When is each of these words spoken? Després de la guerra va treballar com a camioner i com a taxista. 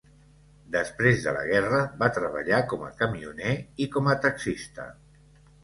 Després 0.75 1.19
de 1.25 1.33
la 1.35 1.43
guerra 1.49 1.83
va 1.99 2.09
treballar 2.17 2.63
com 2.73 2.87
a 2.89 2.91
camioner 3.03 3.55
i 3.87 3.91
com 3.99 4.13
a 4.15 4.19
taxista. 4.27 4.91